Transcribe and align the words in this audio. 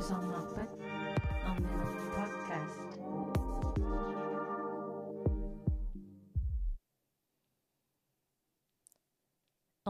тусарнаарпат 0.00 0.70
арнина 1.50 1.86
подкаст 2.16 2.90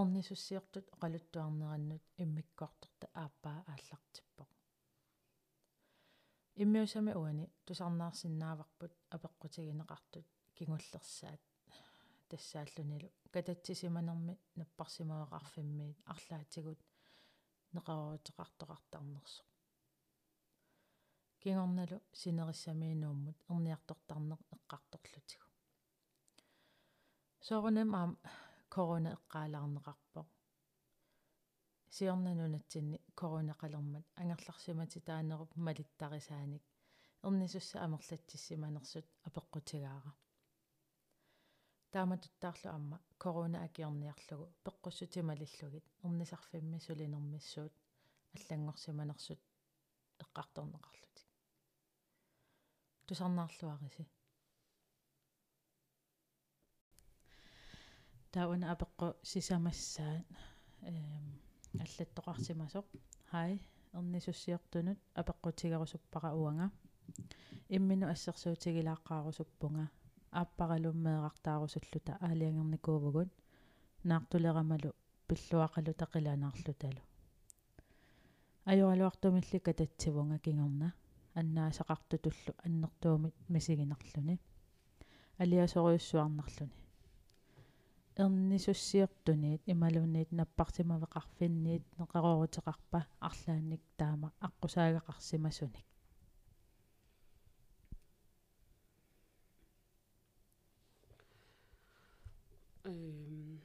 орнисуссиортут 0.00 0.86
оқалуттуарнераннут 0.94 2.04
иммиккоорторта 2.24 3.06
ааппаа 3.24 3.58
ааллартиппоқ 3.72 4.50
иммиусами 6.62 7.12
уани 7.20 7.44
тусарнаарсинааварпут 7.66 8.92
апеққутигинеқартут 9.16 10.26
кигуллерсаат 10.56 11.42
тассааллунилу 12.30 13.08
кататсисиманерми 13.34 14.34
наппарсимаеқарфиммиит 14.60 15.98
арлаатигут 16.12 16.80
неқаруутеқартоқартарнерсо 17.74 19.42
кингорналу 21.42 21.98
синериссамиинууммут 22.20 23.38
эрниартортарнеқ 23.52 24.40
эққарторлутигу 24.56 25.46
соорунам 27.46 27.90
аам 28.00 28.12
корона 28.74 29.10
эққаалаарнеқарпо 29.16 30.20
сиорнанунатсинни 31.90 33.00
корона 33.14 33.54
қалермат. 33.60 34.04
Ангерларсимати 34.14 35.00
таанеруп 35.00 35.56
малиттарисааник. 35.56 36.62
Эрнисусса 37.22 37.82
амерлатсиссиманерсут 37.84 39.06
апеққутигаара. 39.28 40.12
Тааматуттаарлу 41.90 42.70
амма 42.70 43.00
корона 43.18 43.64
акиорниарлугу 43.64 44.52
пеққуссутималиллугит 44.64 45.84
эрнисарфимми 46.04 46.78
сулинермиссуут 46.78 47.72
аллангорсиманерсут 48.36 49.40
эққарторнеқарлутик 50.22 51.29
тусарнаарлуариси 53.10 54.04
тауна 58.30 58.66
апеққу 58.74 59.06
сисамассаат 59.30 60.26
эм 60.90 61.24
аллаттоқарсимасоқ 61.84 62.86
хай 63.30 63.58
эрнисуссиортунут 63.92 64.98
апеққутигарусуппара 65.20 66.30
уанга. 66.34 66.70
Иммину 67.76 68.06
ассерсуутигилааққаарусуппунга 68.14 69.84
ааппаралуммеэқартаарусуллута 70.40 72.12
аалиангерникуувгут 72.26 73.30
наартулерамалу 74.04 74.90
пиллуақалу 75.28 75.92
тақиланаарлуталу 76.02 77.02
ajorluartumillika 78.70 79.72
tatsivunga 79.78 80.38
kingorna 80.44 80.88
аннаасақартутуллу 81.42 82.54
аннертуумит 82.66 83.34
мисигинарлүни 83.48 84.38
алиасориуссуарнарлүни 85.38 86.80
эрнисуссиертуниит 88.16 89.62
ималунниит 89.66 90.30
наппартимавеқарфинниит 90.32 91.84
неқарорутеқарпа 91.98 93.06
арлаанник 93.20 93.82
таама 93.96 94.32
аққусаагақарсимасуник 94.46 95.86
эм 102.84 103.60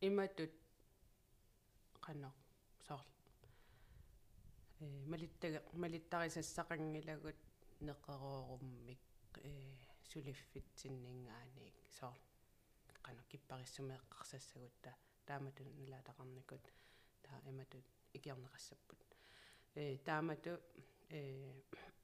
иматут 0.00 0.52
қано 2.04 2.30
соор 2.86 3.04
э 3.04 3.17
малиттага 4.80 5.60
малиттарисассақангилагут 5.82 7.38
неқерооруммик 7.80 9.02
э 9.42 9.52
сулиффитсиннингааник 10.10 11.76
соор 11.98 12.18
qanu 13.04 13.22
kipparissumeeqqarsассагутта 13.30 14.90
таамату 15.26 15.62
налаатақарникут 15.80 16.64
таа 17.22 17.38
иматут 17.50 17.84
икиарнеқассаппут. 18.16 19.00
Э 19.74 19.98
таамату 20.06 20.52
э 21.10 21.20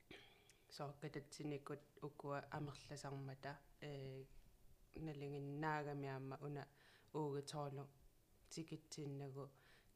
сооккататсиникут 0.76 1.82
уккуа 2.02 2.38
амерласармата 2.50 3.52
э 3.80 4.24
налингиннаагамиаама 5.06 6.36
уна 6.46 6.62
уугитоолу 7.12 7.84
тикитсиннагу 8.50 9.44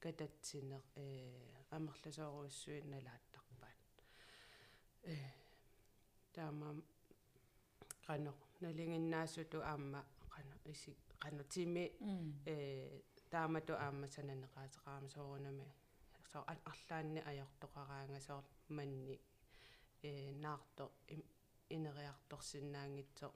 кататсинеқ 0.03 0.85
э 0.97 1.58
амерласооруссуи 1.77 2.81
налааттарпаат 2.93 3.81
э 5.13 5.17
таама 6.35 6.69
qano 8.07 8.33
налингиннаасуту 8.63 9.59
аама 9.73 10.01
qano 10.35 10.55
isi 10.73 10.93
qano 11.23 11.43
timi 11.53 11.85
э 12.53 12.57
таамату 13.33 13.73
аама 13.85 14.07
сананеқаатеқарама 14.15 15.09
соорунами 15.15 15.67
соо 16.33 16.43
арлаанни 16.53 17.21
аёртоқараанга 17.31 18.21
соор 18.29 18.45
манни 18.77 19.17
э 20.09 20.11
наарто 20.45 20.85
инериарторсинаангитсо 21.75 23.27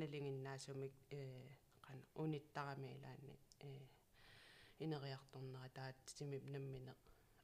налингиннаасумик 0.00 0.94
э 1.18 1.20
qano 1.86 2.02
униттарамиилаани 2.22 3.34
э 3.68 3.70
инериарторнера 4.84 5.68
таат 5.76 5.96
тимип 6.16 6.44
наммине 6.54 6.94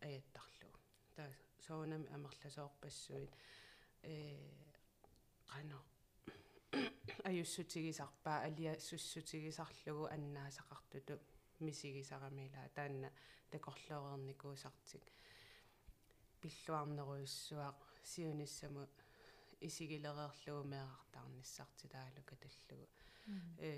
аяттарлугу 0.07 0.79
таа 1.17 1.31
соонами 1.67 2.07
амерласоорпассуит 2.17 3.33
э 4.03 4.15
qano 5.53 5.79
алиассуссутигисарлугу 8.49 10.05
аннаасақартуту 10.17 11.15
мисигисарамила 11.61 12.63
таанна 12.75 13.09
такорлоорерникуусартик 13.51 15.05
пиллуарнеруйуссуақ 16.41 17.79
сиуниссаму 18.11 18.83
исигилереерлугу 19.61 20.69
меэқартаарниссартилаалу 20.73 22.23
каталлугу 22.31 22.87
э 23.59 23.71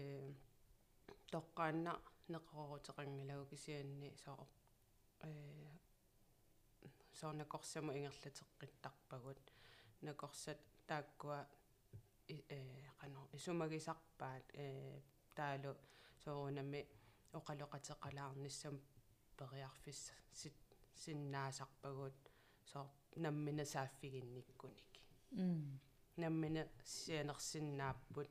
тоққаанна 1.33 1.93
неқорорутеқангилагу 2.33 3.45
кисианни 3.51 4.09
соо 4.25 4.47
э 5.21 5.31
соорнакорсаму 7.21 7.93
ингерлатеққиттарпагут 7.99 9.43
накорсат 10.03 10.61
тааккуа 10.89 11.39
э 12.29 12.59
qano 13.01 13.21
isumagисарпаат 13.37 14.47
э 14.55 14.67
таалу 15.37 15.73
соорунами 16.25 16.81
оқалоқатеқалаарниссам 17.39 18.77
периарфис 19.39 20.01
сит 20.33 20.57
синнаасарпагут 21.03 22.19
соо 22.71 22.87
наммина 23.17 23.65
сааффигинниккуник 23.65 24.91
наммина 26.17 26.63
сианерсиннааппут 26.85 28.31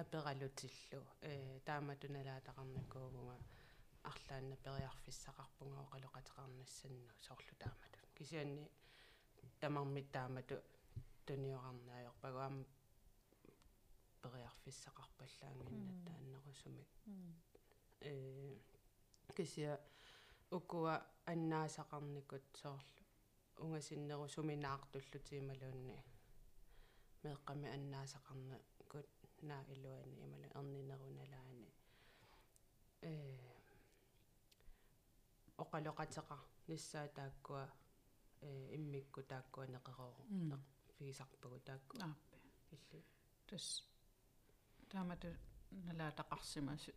апералутиллу 0.00 1.02
э 1.30 1.60
тааматуналаатақарнакуугунга 1.66 3.36
арлаанна 4.10 4.56
периарфиссақарпунга 4.64 5.80
оқалоқатеқарнассанну 5.86 7.10
соорлу 7.26 7.54
таамату 7.62 7.89
кисианни 8.20 8.68
тамармит 9.60 10.12
таамату 10.12 10.56
туниорарнаайорпагуам 11.26 12.56
периарфиссақарпаллаангинна 14.22 15.92
тааннерусумик 16.06 16.90
э 18.00 18.58
кisia 19.36 19.72
укуа 20.50 20.94
аннаасақарникут 21.32 22.44
соорлу 22.62 23.02
унгасиннеру 23.64 24.28
суминаартуллутиималуунни 24.34 25.96
меэққами 27.22 27.68
аннаасақарникут 27.76 29.08
наа 29.48 29.62
илуани 29.74 30.14
имала 30.24 30.46
эрнинеруналаани. 30.58 31.68
Э 33.02 33.12
оқалоқатеқа 35.62 36.36
ниссаа 36.68 37.08
тааккуа 37.16 37.64
э 37.64 37.89
иммикку 38.42 39.22
тааккуа 39.22 39.66
неқероору 39.66 40.24
фигисарпагу 40.98 41.58
таакку. 41.60 41.96
Ааппи 42.00 42.36
илли. 42.70 43.04
Тас 43.46 43.84
таамату 44.90 45.28
налаатақарсимас 45.70 46.90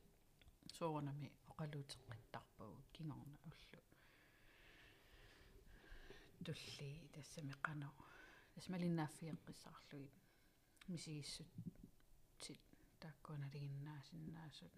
соорнами 0.78 1.32
оқалуутеққиттарпагу 1.50 2.84
кингорна 2.94 3.38
уллу. 3.46 3.80
Тулли 6.46 7.10
тассами 7.14 7.54
қано. 7.62 7.92
Тасмалиннааффиэққиссарлуит 8.56 10.12
мисигиссут 10.88 11.48
тит 12.40 12.60
тааккуналигиннаасиннаасут 13.00 14.74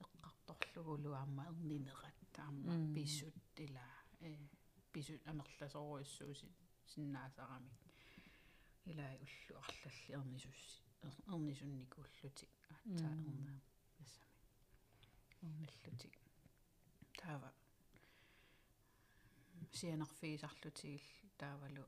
эққарторлугулу 0.00 1.12
аама 1.12 1.44
эрнинерат 1.50 2.14
таама 2.32 2.72
писсут 2.94 3.34
ила 3.56 3.86
э 4.20 4.36
пису 4.92 5.14
амерласоруиссууси 5.30 6.48
синнаасарамик 6.92 7.78
илай 8.90 9.16
уллу 9.24 9.54
арлалли 9.62 10.12
ернисусси 10.18 10.80
ернисунникууллутик 11.34 12.52
аатсаа 12.74 13.14
ернаа 13.30 13.60
тассами 13.96 14.44
ерналлутик 15.42 16.14
таава. 17.20 17.50
Сианерфиисарлутигил 19.78 21.06
таавалу 21.38 21.86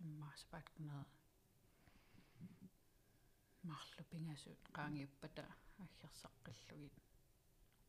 иммаасапаат 0.00 0.66
кунаа 0.76 1.04
марлу 3.70 4.02
пингасут 4.10 4.60
qaangiuppata 4.76 5.44
аггерсаққиллугит 5.84 6.96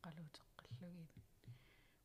қалуутеққиллугит 0.04 1.14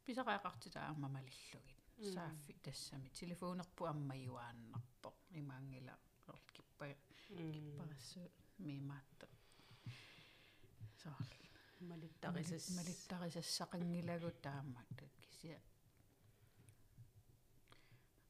писақаақартита 0.05 0.79
аамамалиллугит 0.87 1.80
сааффи 2.01 2.53
тассами 2.63 3.09
телефонерпу 3.09 3.85
аммаюааннарпо 3.85 5.13
имаангила 5.29 5.95
оркиппа 6.27 6.87
киппарассу 7.27 8.21
мимаатта 8.57 9.27
соор 11.03 11.27
малиттарисас 11.79 12.69
малиттарисассақангилагу 12.77 14.31
таамматтут 14.41 15.13
кися 15.21 15.59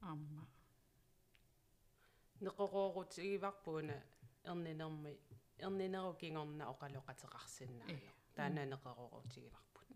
амма 0.02 0.46
неқорорутигиварпуна 2.42 3.98
ернинерми 4.44 5.14
ернинеру 5.60 6.14
кингорна 6.22 6.64
оқалоқатеқарсинаайо 6.74 8.12
таана 8.36 8.66
неқорорутигиварпут 8.74 9.88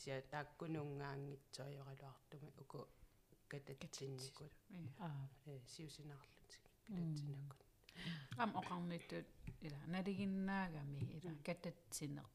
sia 0.00 0.16
тааккунунгаангитсоёралуартуми 0.32 2.50
уку 2.62 2.80
кататсинникут 3.50 4.52
аа 5.06 5.22
э 5.50 5.52
сиусинарлутик 5.72 6.62
кататсинакут 6.86 7.60
ам 8.42 8.50
оқарниттут 8.60 9.26
ила 9.66 9.80
налигиннаагами 9.94 11.00
ила 11.16 11.32
кататсинеқ 11.46 12.32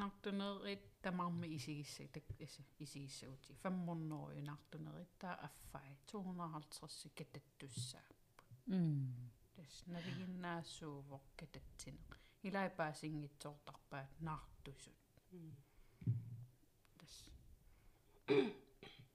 нартунерит 0.00 0.82
тамарми 1.02 1.46
исигисса 1.56 2.04
так 2.14 2.24
иса 2.38 2.62
исигиссагути 2.78 3.52
фамморнерую 3.62 4.42
нартунерит 4.50 5.10
таа 5.18 5.34
аффай 5.48 5.90
250 6.12 7.10
кататтуссааппут 7.18 8.48
м 8.68 9.30
тас 9.56 9.74
налигиннаассуувоқ 9.94 11.24
кататсинеқ 11.40 12.10
илай 12.46 12.68
паасингитсоортарпаат 12.78 14.10
наартусут 14.26 14.98
тас 15.14 15.32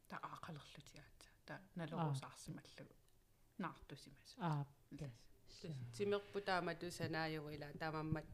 та 0.10 0.16
аақалерлутиаатса 0.30 1.30
та 1.48 1.54
налорусаарсималлагу 1.80 2.96
наартусимаса 3.64 4.36
аа 4.48 4.66
тимерпу 5.98 6.40
таамату 6.50 6.92
санааюила 7.00 7.68
таамаммат 7.82 8.30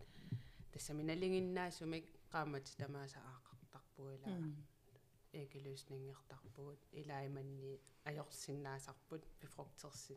тассаминалингиннаасумик 0.73 2.05
qaamati 2.33 2.71
tamaasa 2.81 3.19
aaqartarpuila 3.31 4.29
экилуснingерtarpugut 5.41 6.81
илаиманни 7.01 7.73
ajorsinnaasarput 8.09 9.23
befruktersi 9.41 10.15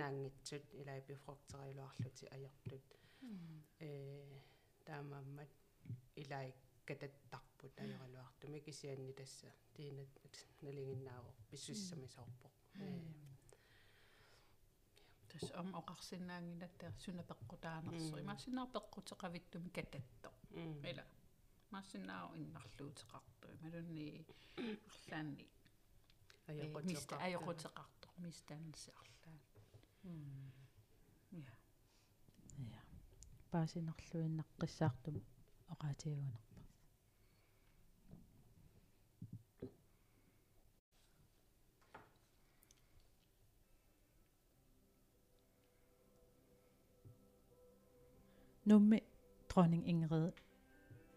наангитсут 0.00 0.64
илай 0.80 1.00
бифруктерилуарлути 1.08 2.24
аёртут 2.36 2.86
э 3.80 3.90
таамааммат 4.86 5.52
илай 6.22 6.48
кататтарпут 6.88 7.74
аёралуартуми 7.84 8.60
кисианни 8.66 9.12
тасса 9.20 9.50
тиинат 9.74 10.14
налингиннаавоо 10.62 11.34
писсуссамисоорпо 11.50 12.48
тас 15.28 15.44
ам 15.60 15.68
оқарсинаангинаттаа 15.80 16.90
сунапеққутаанерсу 17.04 18.14
имассинаарпеққутеқавиттуми 18.24 19.70
кататто 19.76 20.30
ила 20.90 21.04
массинаа 21.74 22.24
иннарлуутеқарту 22.40 23.46
малунни 23.62 24.06
арлаанни 24.90 25.46
миста 26.90 27.14
аёқутеқарто 27.26 28.06
мистанси 28.24 28.90
арлаан 29.00 29.38
я 31.32 31.54
я 32.76 32.82
паасинерлуиннаққиссаартум 33.52 35.16
оqaатигунерпа 35.72 36.45
nummi 48.66 48.98
dronning 49.48 49.84
Ingrid 49.86 50.34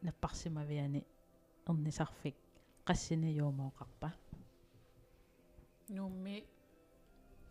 наппарсимавиани 0.04 1.02
эрнисарфик 1.68 2.36
qassinijuumooqarpa 2.88 4.10
нумми 5.90 6.46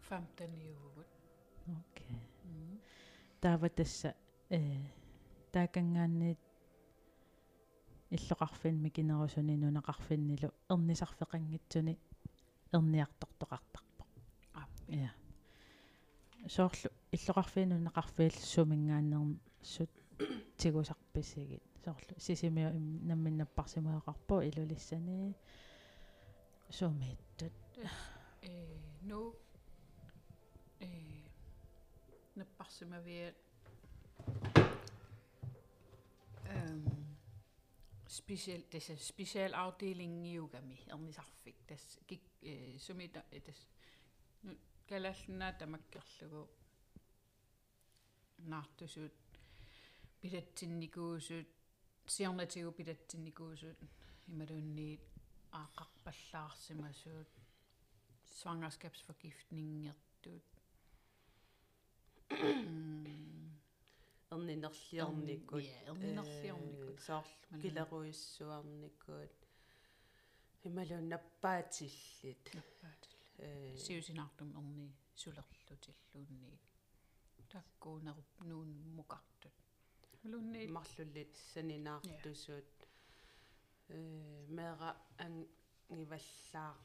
15 0.09 0.73
юугут 0.73 1.11
окей 1.81 2.17
таава 3.41 3.69
тасса 3.69 4.15
э 4.51 4.61
таакангаанниит 5.53 6.39
иллоqarfinmi 8.11 8.91
кинерусуни 8.91 9.57
нунақарфиннилу 9.57 10.51
эрнисарфеқангитсуни 10.73 11.99
эрниартортоқартарпо 12.73 14.05
я 14.89 15.11
соорлу 16.49 16.91
иллоqarfiinunneqarfiil 17.13 18.35
сумингааннерм 18.53 19.41
сут 19.63 19.91
тигусарписсигит 20.57 21.63
соорлу 21.85 22.19
сисимиу 22.19 22.71
намминнаппарсимаақарпо 23.09 24.43
илулиссани. 24.49 25.35
Сумиттут 26.71 27.53
э 28.43 28.79
ну 29.03 29.35
э 30.81 31.23
наппарсимавиа 32.35 33.35
эм 36.45 36.99
special 38.09 38.63
tässä 38.71 38.95
special 38.95 39.53
afdeling 39.55 40.23
niugami 40.23 40.79
ernisarfik 40.93 41.57
tass 41.67 41.99
kik 42.07 42.23
sumita 42.77 43.23
tas 43.47 43.69
nu 44.43 44.57
kalallunaa 44.89 45.53
tamakkerlugu 45.53 46.49
naartusut 48.39 49.28
pilatsinnikuusut 50.21 51.49
siarnatigu 52.15 52.71
pilatsinnikuusut 52.73 53.79
imalunniit 54.29 55.03
aaqarpallaarsimasuut 55.61 57.31
svangerskabsforgiftningertut 58.39 60.47
эрнинерлиорникут 64.31 65.65
ja 65.65 65.77
erninerliornikut 65.91 66.99
соорлу 67.07 67.61
килеруиссуарникут 67.63 69.37
ималуннаппаатиллит 70.65 72.47
э 73.39 73.77
сиусинартум 73.77 74.51
ерни 74.61 74.89
сулерлутиллуунни 75.15 76.59
таккуунеруп 77.53 78.31
нуун 78.51 78.71
мукартут 78.97 79.58
малунни 80.29 80.67
марлуллит 80.67 81.35
санинаартусуут 81.55 82.67
э 83.89 84.47
мера 84.49 84.91
ангиваллаа 85.19 86.77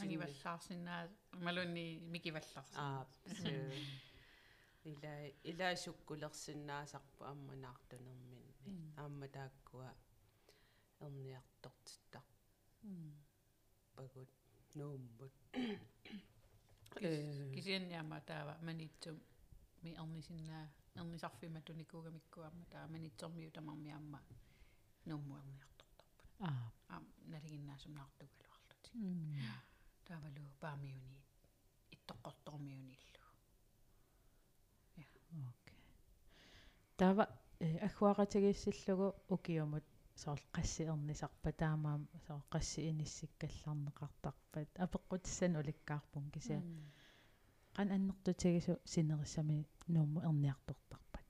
ангиваллаарсинаа 0.00 1.08
малунни 1.46 1.86
микивалларс 2.12 2.72
аа 2.74 3.06
су 3.40 3.54
ила 4.90 5.12
илаасуккулерсиннаасарпу 5.50 7.22
амманаартунерминни 7.32 8.54
аама 9.02 9.28
тааккуа 9.36 9.90
эрниартортиттар 11.04 12.24
пагут 13.94 14.30
нууммут 14.74 15.34
э 15.54 17.52
кисианниама 17.54 18.20
таава 18.30 18.54
манитсум 18.66 19.16
ми 19.82 19.90
ернисиннаа 20.02 20.66
туникуугамиккуамма 21.68 22.64
таа 22.72 22.86
манитсормиу 22.94 23.50
тамармиамма 23.56 24.20
нууммуерниарторторпут 25.08 26.18
аа 26.48 26.66
аа 26.94 27.00
налигиннаасум 27.32 27.92
наартугалуарлути 27.98 28.90
таавалу 30.08 30.44
паамиуни 30.62 31.18
иттоққортормиуниллу 31.94 33.22
окей 35.50 35.80
тава 37.00 37.24
аггуақатагиссиллугу 37.88 39.08
укиумут 39.34 39.86
соорл 40.22 40.44
qassi 40.56 40.82
ernisarpa 40.92 41.50
taamaam 41.62 42.02
soor 42.26 42.42
qassi 42.52 42.80
inissikkallarneqartarpat 42.90 44.70
apeqqutиссан 44.84 45.52
уликкаарпун 45.60 46.26
кися 46.34 46.56
qan 47.76 47.88
annertutigisu 47.96 48.72
sinerissami 48.92 49.58
nuumu 49.88 50.20
erniartorparpat 50.28 51.26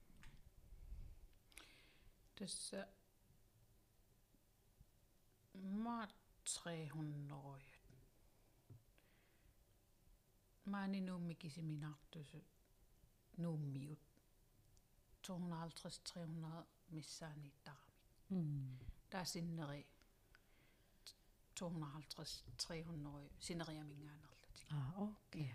tassa 2.35 2.81
maat 5.83 6.13
300 6.43 7.61
maani 10.65 11.01
nuummi 11.01 11.35
kisiminartusut 11.35 12.47
nuummiut 13.37 13.99
250-300 15.27 16.63
missaaniittaramik 16.89 18.83
taa 19.09 19.25
sinneri 19.25 19.87
250-300 21.61 23.29
sinneriamingaanerlutik 23.39 24.71
ah 24.71 24.89
okay. 25.01 25.49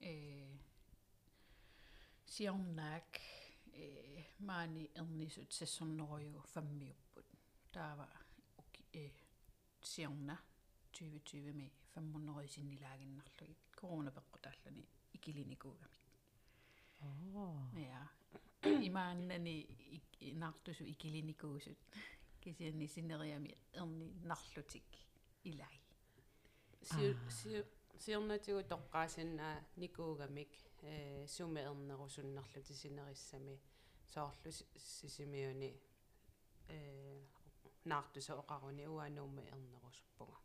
Eh 0.00 0.60
э 2.32 2.34
сиорнаак 2.34 3.20
э 3.74 4.24
маани 4.38 4.90
эрнисут 4.94 5.52
сассорнеруйу 5.52 6.40
фаммиуппут 6.54 7.26
таава 7.72 8.08
э 8.92 9.10
сиорна 9.82 10.38
2020 10.94 11.54
ми 11.54 11.70
фаммуннерисиннилагиннарлугит 11.92 13.58
корона 13.78 14.10
пеққутааллани 14.10 14.84
икилиникуугами 15.12 15.98
оо 17.00 17.68
я 17.76 18.10
имааннани 18.62 19.56
наартусу 20.42 20.84
икилиникуусут 20.84 21.78
кисианни 22.40 22.86
синериами 22.86 23.58
эрни 23.74 24.08
нарлутик 24.24 24.88
илай 25.44 25.76
сиорнатигу 28.04 28.62
тоққаасиннаа 28.72 29.54
никуугамик 29.82 30.52
э 30.82 31.26
сумеернерусуннерлути 31.34 32.72
синериссами 32.82 33.60
соорлу 34.12 34.50
сисимиуни 34.98 35.70
э 36.68 37.20
наартуса 37.84 38.32
оқаруни 38.42 38.86
уануумма 38.86 39.42
ернерусуппуга 39.54 40.38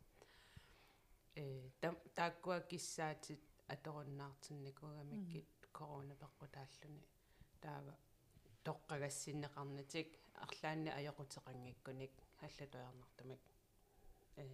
э 1.34 1.70
тааккуа 2.14 2.60
киссаатит 2.70 3.42
аторуннаартинникугамиккит 3.74 5.48
корона 5.72 6.14
пеққутааллуни 6.22 7.02
таава 7.60 7.94
тоққагассиннеқарнатик 8.66 10.08
арлаанни 10.44 10.90
аёқутеқангиккуник 10.98 12.12
аллатуярнартамак 12.46 13.42
э 14.36 14.46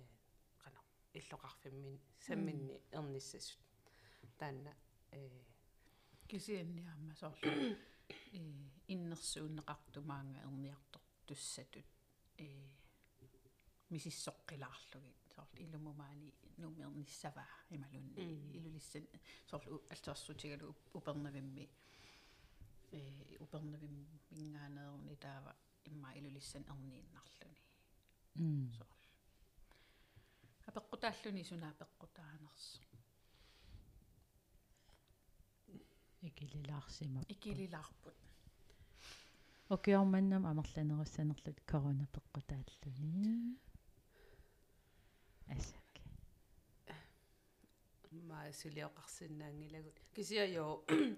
қана 1.14 1.20
иллоқарфиммин 1.20 2.00
самминни 2.20 2.80
эрниссасут 2.90 3.58
таанна 4.38 4.74
э 5.12 5.30
кисианниаама 6.28 7.14
соорлу 7.14 7.76
э 8.32 8.40
иннерсууннеқартумаанга 8.88 10.40
ерниартор 10.40 11.02
туссатут. 11.26 11.84
Э 12.38 12.68
мисиссоққилаарлугит 13.90 15.16
соорлу 15.34 15.62
илумумаани 15.62 16.34
нумерниссаваа 16.56 17.46
ималунни. 17.70 18.14
Илулиссан 18.56 19.06
соорлу 19.46 19.82
алтуарсутигалу 19.90 20.74
упернавимми. 20.92 21.70
Э 22.90 23.36
упернавим 23.38 24.06
мингаанеерни 24.30 25.16
таава 25.16 25.54
имма 25.84 26.12
илулиссан 26.14 26.62
ернииннарлуни 26.62 27.60
м 28.34 28.72
соорлу 28.72 29.03
апеққутааллуни 30.74 31.44
сунаа 31.50 31.72
пеққутаанерсо 31.80 32.82
икилилаарсима. 36.28 37.20
Икилилаарпут. 37.28 38.16
Окиорманнам 39.68 40.46
амерланеруссанерлут 40.50 41.58
корона 41.70 42.06
пеққутааллуни 42.14 43.58
асак 45.54 45.90
ма 48.28 48.38
сулиоқарсинаангилагут 48.60 49.96
кисиаё 50.14 50.66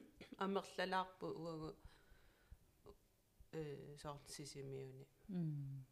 амерлалаарпу 0.45 1.27
уагу 1.45 1.71
э 3.53 3.97
сорт 4.03 4.25
сисимиуни 4.35 5.05
м 5.29 5.87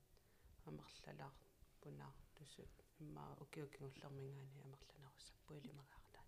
амерлалаар 0.68 1.35
пунаар 1.80 2.16
туссут 2.37 2.83
имма 3.00 3.24
укиукингуллермингаани 3.40 4.60
амерланеруссаппу 4.64 5.54
илимагаартаа 5.54 6.24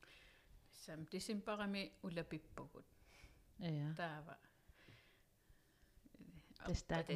сам 0.85 1.05
дисимпарами 1.13 1.93
улапиппугут 2.03 2.87
я 3.59 3.95
таава 3.97 4.37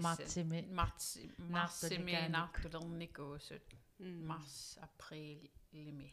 мартсими 0.01 0.61
марси 0.81 1.23
марсими 1.39 2.13
Наартуликааник. 2.13 2.31
наартулерникуусут 2.37 3.63
марс 3.99 4.79
април 4.87 5.41
лими 5.73 6.11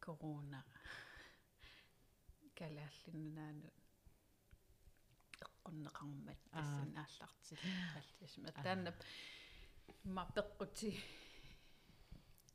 корона 0.00 0.64
калааллиннаану 2.58 3.70
эққуннеқармат 5.44 6.40
Аа. 6.52 6.62
тассан 6.62 6.96
ааллартил 7.02 7.58
аллисма 7.98 8.48
таанна 8.64 8.92
маппеққути 10.04 10.90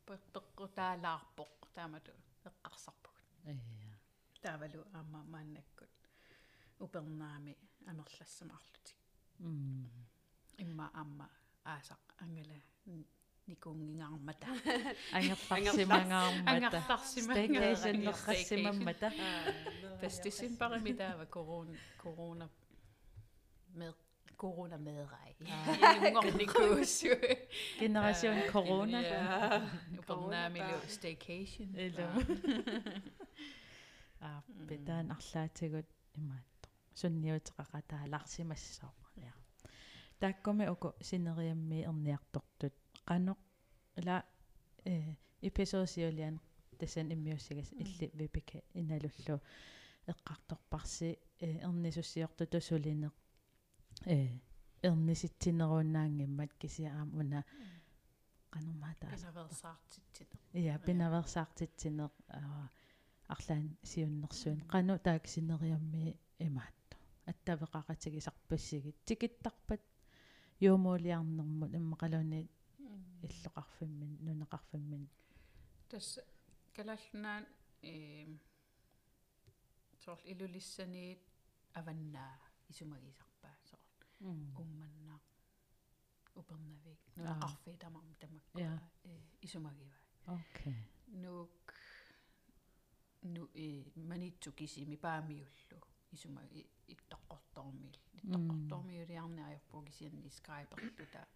пеққутаалаарпоқ 0.07 1.53
таамату 1.75 2.11
эққарсарпугут. 2.49 3.25
Я 3.45 3.55
таавалу 4.41 4.81
аама 4.93 5.23
мааннаккут 5.33 5.93
упернаами 6.79 7.57
амерлассамаарлутик 7.87 8.97
м 9.39 9.89
имма 10.57 10.89
амма 10.93 11.27
аасақ 11.63 12.03
ангала 12.23 12.57
никунгингаармата. 13.47 14.47
Ангерларсимангаармата. 15.17 16.51
Ангерларсимангаармата. 16.51 17.27
стейкейшнеррассимаммата 17.33 19.11
тастисин 20.01 20.57
парами 20.59 20.97
таава 20.97 21.25
корона 21.25 21.77
корона 21.97 22.49
med 23.75 23.93
corona. 24.41 24.77
medrej. 24.77 25.35
Ingornikkuussu. 26.07 27.11
генерасион 27.79 28.51
корона 28.51 29.01
Upernaamilu 29.99 30.77
staycation. 30.87 31.69
илу 31.75 32.07
а 34.19 34.41
бетаан 34.47 35.11
арлаатигут 35.11 35.87
имаатто 36.19 36.67
сунниутеқақатаа 36.99 38.03
ларсимассаа 38.13 38.93
я 39.15 39.33
тааккуми 40.19 40.65
уку 40.73 40.93
синериамми 41.01 41.79
ерниартортут 41.89 42.73
қано 43.09 43.33
ила 43.99 44.17
э 44.85 45.15
эпизоосиулиан 45.41 46.39
тасан 46.79 47.11
иммиуссигас 47.13 47.69
илли 47.73 48.09
випика 48.13 48.57
иналуллу 48.73 49.41
эққарторпарси 50.11 51.19
э 51.39 51.47
ернисуссиорту 51.67 52.43
тусулинеқ 52.53 53.13
э 54.05 54.39
ерниситсинерууннаангиммат 54.83 56.51
кисиаам 56.61 57.09
уна 57.19 57.43
qanummaataas 58.53 59.21
Pinaversaartitsit. 59.21 60.29
Ja, 60.53 60.79
pinaversaartitsinеq 60.85 62.13
аа 62.39 62.67
арлаан 63.33 63.65
сиуннэрсуун 63.89 64.59
qanu 64.73 64.93
taaksineriammi 65.07 66.03
imaattu 66.47 66.95
attavеqaqatigisarpassигит 67.31 68.97
тикиттарпат 69.07 69.83
юумуулиарнэрмут 70.69 71.71
иммақалуни 71.79 72.41
иллоқарфиммин 73.27 74.11
нунеқарфиммин 74.25 75.03
Тас 75.89 76.07
калалнаан 76.75 77.43
э 77.81 77.93
сорл 80.03 80.21
илулиссаниит 80.31 81.21
аваннаа 81.79 82.33
исумагисарпаа 82.71 83.34
сорл 84.19 84.61
умманнаа 84.61 85.19
упернавик 86.35 86.99
нунеқарфи 87.15 87.77
тамарм 87.77 88.13
тамакку 88.21 88.59
Ja. 88.59 88.79
э 89.03 89.19
исумагива 89.41 89.93
окей. 90.25 90.75
Нук 91.07 91.73
ну 93.21 93.49
э 93.53 93.91
манитсу 93.95 94.51
кисими 94.51 94.95
паамиуллу. 94.95 95.79
Исума 96.11 96.41
иттоққортормил 96.87 97.95
иттоққортормиулиарни 98.17 99.41
аёрпуу 99.49 99.83
кисианни 99.83 100.29
скайпертута. 100.29 101.27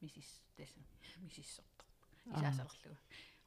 Мисис 0.00 0.40
тесс 0.56 0.72
мисиссорто 1.24 1.84
исаасалерлуга 2.26 2.98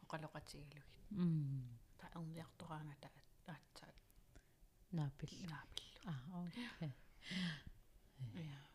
оқалоқатигалугит 0.03 0.85
м 1.11 1.79
та 1.99 2.07
эрниартораангата 2.15 3.09
аатсаат 3.47 3.95
наапил 4.91 5.29
наапиллу 8.19 8.27
а 8.27 8.27
окей 8.27 8.49
я 8.49 8.69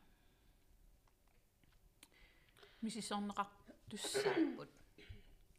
мисисорнеқар 2.82 3.48
туссааппут 3.88 4.70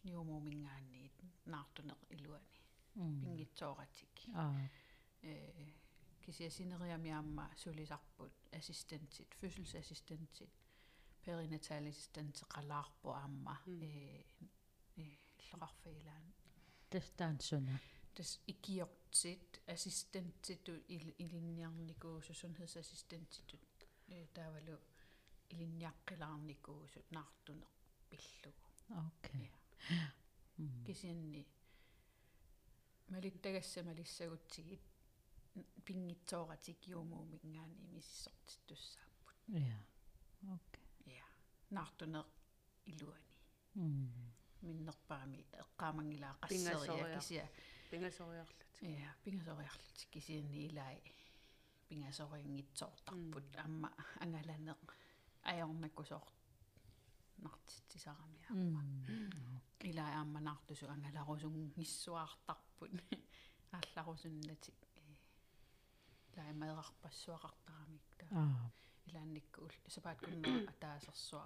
юумуумингаанниит 0.04 1.16
наартунеқ 1.46 2.00
илуани 2.16 2.60
пингитсооратик 2.94 4.16
аа 4.36 4.70
э 5.22 5.74
кисиасинериамиамма 6.26 7.46
сулисарпут 7.58 8.34
ассистентит 8.52 9.30
фødselsassistentит 9.40 10.52
перинаталисистент 11.24 12.36
қалаарпу 12.54 13.10
аама 13.14 13.56
э 13.66 14.24
э 14.98 15.06
ллоқарфаилаан 15.48 16.26
тастаансуна 16.92 17.76
тас 18.16 18.40
икиортит 18.52 19.62
ассистентиту 19.74 20.74
илинниарникуусу 21.24 22.34
сунхедsassistentitut 22.42 23.62
э 23.64 23.75
таавалу 24.36 24.78
илинниаққилаарникуусут 25.52 27.08
наартунеқ 27.18 27.74
пиллугу 28.10 28.66
окей. 28.90 29.52
Кисианни 30.86 31.46
малиттагасса 33.08 33.84
малиссагутсигит 33.84 34.82
пингитсооратик 35.86 36.80
юумуумингаани 36.88 37.78
миссортит 37.94 38.60
туссааппут 38.68 39.36
я 39.48 39.80
окей. 40.56 40.88
Я 41.06 41.26
наартунеқ 41.70 42.28
илуани. 42.92 43.34
М 43.76 44.34
миннерпаами 44.62 45.46
эққаамангилаа 45.62 46.36
Пингасориа. 46.50 47.20
qasseriа 47.20 47.20
кисиа. 47.20 47.50
Пингасориарлут 47.92 48.62
я 48.82 49.16
пингасориарлутик 49.24 50.10
кисианни 50.10 50.68
илаи 50.68 51.00
пингасорингитсоортарпут 51.88 53.50
аама 53.64 53.90
ангаланеқ 54.24 54.82
аёрнаккусоор 55.52 56.28
нартитсисарамиа 57.44 58.50
илаа 59.90 60.12
аамманаартусу 60.20 60.86
ангаларусун 60.96 61.58
гиссуаартарпут 61.78 62.94
аалларусуннатик 63.78 64.80
илаа 66.32 66.54
маерарпассуақартарамик 66.62 68.08
таа 68.20 68.30
аа 68.44 68.72
илаанникку 69.08 69.58
ул 69.66 69.76
сапаат 69.96 70.20
куннера 70.26 70.60
атаасерсуа 70.72 71.46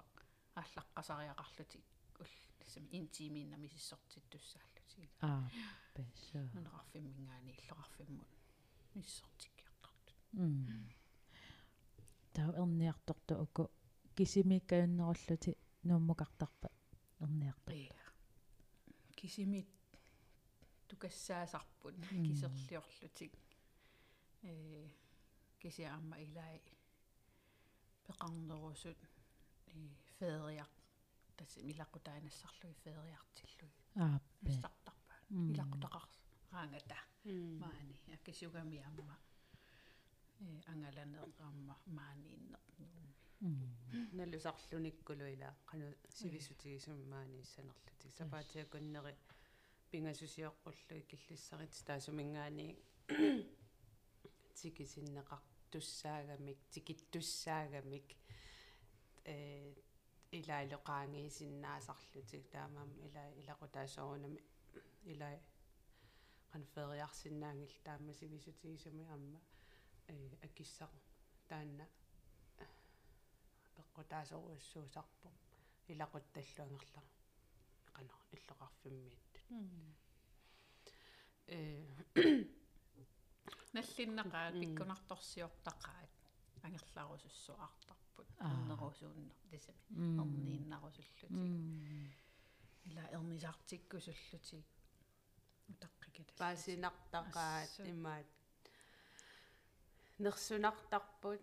ааллаққасариақарлутик 0.60 1.84
ул 2.22 2.32
тасами 2.60 2.88
интимиинна 2.98 3.56
мисиссортит 3.64 4.24
туссааллутик 4.32 5.10
аа 5.28 5.42
бэсо 5.94 6.40
нунеқарфиммингаани 6.56 7.52
иллоқарфиммут 7.60 8.30
миссортиккиартартут 8.94 9.48
м 9.48 9.49
таа 12.34 12.50
эрниарторту 12.62 13.34
уку 13.44 13.62
кисимиккаюннеруллути 14.16 15.52
нууммукартарпа 15.88 16.68
эрниартор 17.20 17.74
иа 17.74 18.06
кисимит 19.18 19.68
тукассаасарпут 20.88 21.94
кисерлиорлутик 22.26 23.32
э 24.42 24.88
кисиаама 25.60 26.16
илаи 26.24 26.60
пеқарнерусут 28.06 29.00
и 29.74 29.80
феериақ 30.18 30.72
тасси 31.36 31.60
милаққутаанассарлуи 31.68 32.74
феериартиллуи 32.82 33.72
аа 34.02 34.20
мистартарпа. 34.46 35.14
Мм. 35.30 35.52
илаққутақар 35.52 36.04
раангата. 36.52 36.98
Маани 37.62 37.96
аккисугами 38.14 38.78
амма 38.88 39.16
э 40.40 40.42
ангаланеэраама 40.72 41.74
мааниннеқ 41.96 42.64
налусарлуниккулуила 44.18 45.48
қану 45.70 45.86
сивисутигисуммаани 46.18 47.36
иссанерлутик 47.40 48.12
сапаатиакуннери 48.20 49.12
пингасусиоққуллуи 49.90 51.02
киллиссарит 51.10 51.72
таасумингаани 51.88 52.66
тикисиннеқар 54.58 55.42
туссаагамик 55.70 56.58
тикиттуссаагамик 56.72 58.08
э 59.24 59.74
илаалоқаангиисиннаасарлутик 60.38 62.44
таамаам 62.54 62.90
ила 63.06 63.24
илақутаасорунами 63.40 64.40
ила 65.12 65.28
qan 66.52 66.62
фериарсинаангил 66.74 67.74
таама 67.84 68.12
сивисутигисуми 68.20 69.04
амма 69.16 69.40
э 70.10 70.12
акиссақ 70.46 70.92
таанна. 71.48 71.86
Пеққутаасоруссуусарпу 73.76 75.28
илақутталлуангерлар 75.92 77.06
qano 77.94 78.14
иллоқарфиммииттут 78.34 79.36
э 81.46 81.58
наллиннақаат 83.74 84.54
Мм. 84.54 84.60
пиккунарторсиортақаат 84.62 86.10
ангерларусуссуартарпут 86.66 88.28
Аа. 88.38 88.50
ернерусууннер 88.54 89.34
тисами 89.50 89.80
м 89.90 90.20
ернииннарусуллутик 90.22 91.30
м 91.30 92.12
ила 92.88 93.04
ернисартиккусуллутик 93.16 94.66
утаққикат 95.70 96.28
паасинартақаат 96.40 97.70
Ассу. 97.70 97.82
имаат 97.90 98.26
нерсунартарпут 100.24 101.42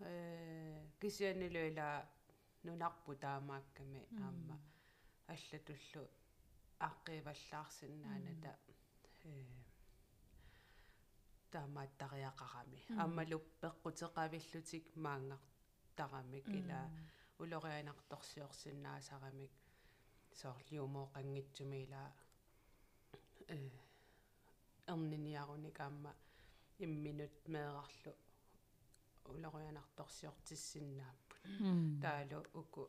э 0.00 0.86
кисианилуила 1.00 1.88
нунарпу 2.64 3.14
таамаакками 3.14 4.02
аама 4.24 4.56
аллатуллу 5.32 6.04
ааққиваллаарсинааната 6.86 8.52
э 9.24 9.26
таамааттариақарами. 11.52 12.80
Аамалу 13.02 13.38
пеққутеқавиллутик 13.62 14.84
маангартарамик 15.04 16.46
ила 16.60 16.80
улорианарторсиорсиннаасарамик 17.42 19.52
соорлиумоо 20.40 21.06
қангитсуми 21.14 21.78
ила 21.84 22.02
э 23.48 23.50
эрниниаруник 24.92 25.78
аама 25.80 26.12
имминут 26.84 27.34
меэрарлу 27.48 28.12
улорианарторсиортиссиннааппут 29.30 31.40
таалу 32.02 32.38
уку. 32.60 32.82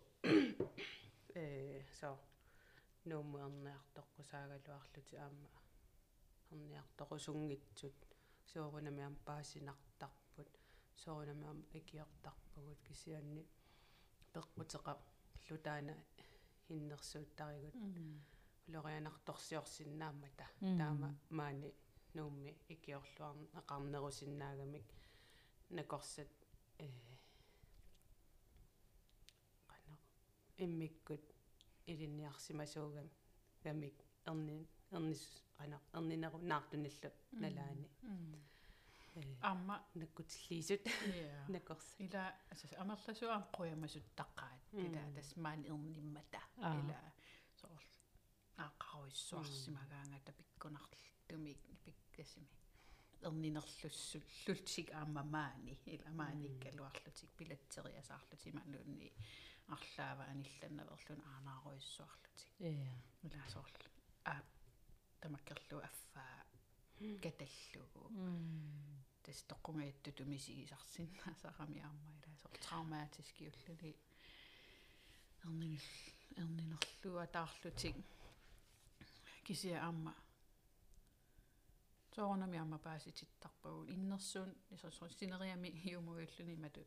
Э 1.36 1.84
со. 2.00 2.10
Нуумуерниарторқусаагалуарлути 3.06 5.16
аама 5.16 5.50
эрниарторусунгитсут 6.52 7.94
соорунами 8.54 9.04
аам 9.04 9.16
паасинартарпут. 9.26 10.50
Соорунами 10.96 11.46
аам 11.48 11.66
икиортарпагут 11.74 12.80
кисианни 12.88 13.46
пеққутеқа 14.34 14.94
лутаана 15.50 15.96
хиннерсууттаригут 16.68 17.76
лорианарторсиорсиннаамата 18.74 20.46
Мм. 20.62 20.78
таама 20.78 21.16
маани 21.30 21.74
нуумми 22.16 22.52
икиорлуар 22.74 23.36
ақарнерусиннаагамик 23.60 24.88
накорсат 25.78 26.32
э 26.86 26.88
qano 29.70 29.96
иммиккут 30.64 31.24
илинниарсимасуугам 31.92 33.10
гамик 33.64 33.98
эрни 34.30 34.58
эрнис 34.96 35.24
qano 35.58 35.78
эрнинеру 35.98 36.38
наартуниллу 36.52 37.10
налаани 37.42 37.88
э 38.04 39.22
аама 39.42 39.76
наккутиллиисут 40.00 40.84
иа 40.88 41.46
накорс 41.56 41.88
ила 42.06 42.24
асас 42.52 42.72
амерласуам 42.82 43.44
қуямасуттаққаат 43.56 44.62
ила 44.86 45.02
тасмаан 45.16 45.62
ерниммата 45.72 46.42
Аа. 46.58 46.76
ила 46.80 47.00
соор 47.60 47.84
ааққаруиссуарсимагаангата 48.66 50.32
пиккунарлтумик 50.40 51.60
пиккасими 51.84 52.01
ернинерлуссул 53.24 54.24
лутсик 54.48 54.88
аама 55.00 55.24
маани 55.24 55.78
ила 55.86 56.12
maanikkaluарлутик 56.22 57.30
пилатсериасаарлутималуунни 57.38 59.12
арлаава 59.76 60.24
анилланнаверлун 60.34 61.22
аанааруиссуарлутик 61.32 62.50
я 62.60 62.72
ила 63.24 63.44
соор 63.54 63.72
а 64.26 64.34
тамаккерлу 65.22 65.78
аффаа 65.90 66.46
каталлугу 67.24 68.02
м 68.10 69.04
тас 69.24 69.40
тоққунгааттуту 69.52 70.26
мисигисарсиннаасарами 70.34 71.80
аама 71.88 72.10
ила 72.18 72.36
соор 72.42 72.58
травматиски 72.66 73.52
уллуни 73.52 73.96
эрнинил 75.44 75.88
эрнинерлуа 76.42 77.26
таарлутик 77.28 77.96
кисиа 79.46 79.78
аама 79.88 80.14
соорнами 82.16 82.58
аама 82.58 82.78
паасититтарпагу 82.78 83.86
иннерсуун 83.96 84.52
исерсуун 84.70 85.12
синериами 85.12 85.70
иумуиллуни 85.92 86.56
мату 86.56 86.82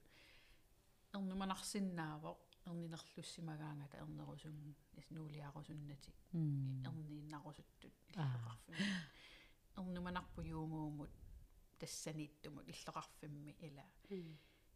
эрнуманарсиннаавоқ 1.14 2.38
эрнинерлуссимагаангата 2.66 3.96
эрнерусун 4.02 4.56
нуулиарусуннати 5.10 6.10
м 6.32 6.82
эрнииннарусуттут 6.88 7.94
Аа. 8.16 8.24
иллоқарфимми 8.24 8.86
эрнуманарпу 9.76 10.40
юумуумут 10.42 11.10
тассанииттумут 11.78 12.66
иллоқарфимми 12.68 13.52
ила 13.66 13.84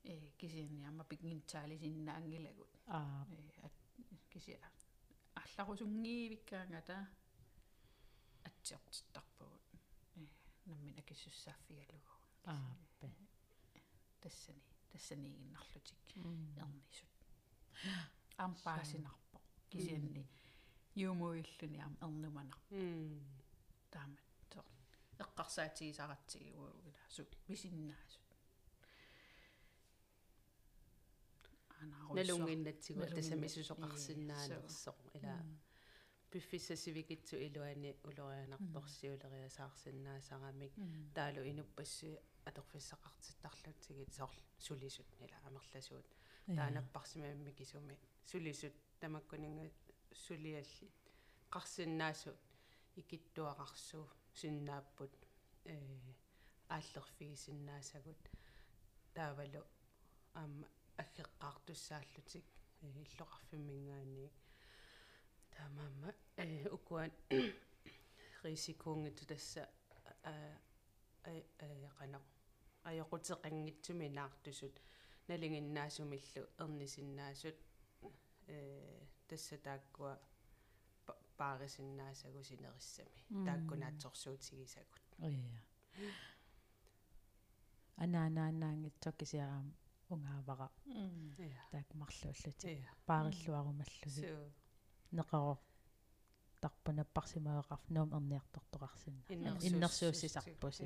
э 0.05 0.31
кисианниарма 0.39 1.05
пикнинтаалисиннаангилагут 1.05 2.73
аа 2.87 3.27
э 3.31 3.67
ат 3.67 3.73
кися 4.31 4.57
алларусунгиивиккаангата 5.41 6.97
атсиортиттарпугут 8.45 9.58
э 9.58 9.58
наммина 10.69 11.03
киссуссааффигалугу 11.09 12.13
ааппе 12.53 13.09
тассани 14.23 14.63
тассаниигиннарлутик 14.93 15.99
м 16.17 16.23
ернисут 16.63 17.13
ампаасинарпо 18.45 19.39
кисианни 19.71 20.25
юумуиллуни 21.07 21.79
ам 21.87 21.95
ернуманар 22.07 22.59
м 22.71 23.21
таамат 23.93 24.21
тоо 24.53 24.65
эққарсаатигисаратсигуугила 25.25 27.03
су 27.15 27.23
висиннаасут 27.49 28.29
анаарусса 31.81 32.15
налунгиннатсигу 32.17 33.01
налунгиннат- 33.01 33.17
тасамисусоқарсинаанерсоқ 33.19 34.99
ила 35.17 35.37
пиффиссасивикитсу 36.31 37.37
илуани 37.47 37.91
улорианарторсиулериасаарсинаасарамик 38.09 40.73
таалу 41.15 41.43
инуппассуи 41.51 42.19
аторфиссақартиттарлутсигит 42.49 44.11
сорл 44.15 44.35
сулисут 44.59 45.07
ила 45.21 45.39
амерласуут. 45.47 46.07
Таанаппарсимамми 46.47 47.53
кисуми 47.53 47.99
сулисут 48.25 48.73
тамаккунинга 49.01 49.71
сулиалли 50.13 50.89
қарсиннаасут 51.55 52.39
икиттуақарсуу 53.01 54.07
синнааппут 54.35 55.13
э 55.65 55.77
ааллерфигисиннаасагут 56.69 58.23
таавалу 59.15 59.63
аама 60.35 60.67
аггеққартуссааллутик 61.03 62.47
э 62.83 62.85
таамаама 65.59 66.11
э 66.45 66.69
укуан 66.77 67.11
рисикуунгиту 68.45 69.25
тасса 69.31 69.63
а 70.33 70.35
а 71.25 71.31
қано 71.99 72.19
аёқутеқангитсуми 72.91 74.09
наартусут 74.19 74.75
налингиннаасумиллу 75.29 76.43
ернисиннаасут 76.65 77.59
э 78.57 78.59
тасса 79.29 79.57
тааккуа 79.67 80.13
па- 81.07 81.19
паарисиннаасагу 81.39 82.41
синериссами 82.51 83.19
тааккунаатсорсуутигисагут 83.47 85.05
ия 85.19 85.61
анаанааннаангитсо 88.05 89.11
кисиараам 89.21 89.69
унгаавара 90.15 90.69
таак 91.73 91.89
марлууллути 92.03 92.69
паариллуарумаллуги 93.09 94.23
неқаро 95.13 95.59
тарпунаппарсимаеқарф 96.63 97.83
нуум 97.95 98.11
ерниартортоқарсинна 98.19 99.23
Иннерсуус- 99.29 99.67
иннерсууссисарпуси 99.69 100.85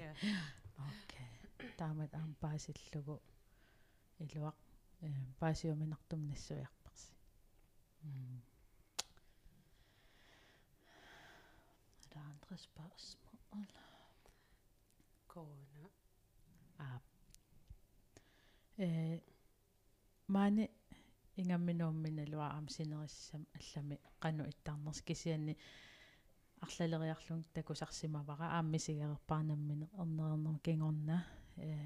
окей 0.89 1.29
таамат 1.79 2.13
аам 2.15 2.35
паасиллугу 2.41 3.21
илуақ 4.25 4.57
паасиуминартум 5.41 6.21
нассуиарпарси 6.29 7.13
Er 12.03 12.09
der 12.15 12.21
andre 12.33 12.57
spørgsmål? 12.57 13.67
корона 15.27 15.89
Ah. 16.79 17.01
Э 18.79 19.21
маани 20.29 20.69
ингамминуумминалуа 21.37 22.47
аам 22.55 22.68
синериссам 22.68 23.47
аллами. 23.59 23.99
Кану 24.21 24.45
иттаарнерс 24.45 25.03
кисианни 25.03 25.57
арлалериарлун 26.61 27.45
такусарсимавара 27.55 28.47
ааммисигерпаарнаммине 28.59 29.88
ернерернер 30.03 30.59
кингорна 30.66 31.25
э 31.57 31.77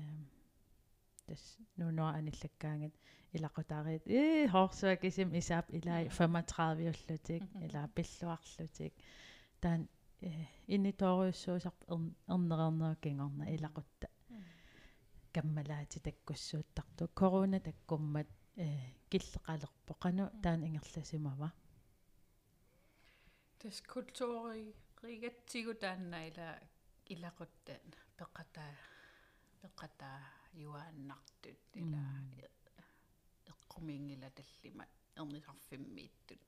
тас 1.26 1.42
нунуа 1.76 2.10
аниллаккаангат 2.18 2.94
илақутаариит 3.36 4.04
э 4.06 4.48
хорсуа 4.52 4.96
кисим 4.96 5.28
исаап 5.40 5.66
илаи 5.78 6.08
35 6.08 6.90
уллутик 6.92 7.42
илаа 7.66 7.88
пиллуарлутик 7.96 8.94
таан 9.62 9.88
э 10.20 10.30
иниториуссуусарп 10.74 11.78
ернерернер 12.34 12.96
кингорна 13.04 13.44
илақутта 13.56 14.08
каммалаати 15.34 15.98
таккуссууттарту 16.06 17.08
корона 17.14 17.58
таккуммат 17.60 18.28
э 18.56 18.66
киллеқалерпо 19.10 19.92
қану 20.02 20.24
таан 20.42 20.60
ингерласимава 20.68 21.48
тас 23.58 23.80
культури 23.94 24.74
ригатсигу 25.02 25.74
тааннаила 25.74 26.48
илақуттан 27.14 27.82
пеқатаа 28.18 28.72
пеқатаа 29.60 30.20
юааннартут 30.66 31.60
ила 31.80 32.04
эққумингила 33.52 34.28
таллима 34.38 34.84
ернисарфиммииттут 35.20 36.42